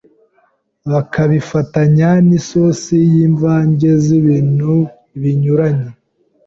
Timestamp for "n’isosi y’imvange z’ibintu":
2.27-4.71